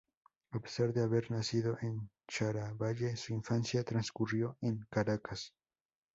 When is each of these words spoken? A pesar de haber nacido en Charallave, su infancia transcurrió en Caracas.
A 0.53 0.59
pesar 0.59 0.91
de 0.93 1.03
haber 1.03 1.29
nacido 1.29 1.77
en 1.83 2.09
Charallave, 2.27 3.15
su 3.17 3.33
infancia 3.33 3.83
transcurrió 3.83 4.57
en 4.61 4.79
Caracas. 4.89 5.53